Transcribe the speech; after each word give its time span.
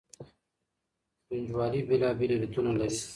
ګنجوالي 1.27 1.81
بېلابېل 1.87 2.31
علتونه 2.35 2.71
لري. 2.79 2.97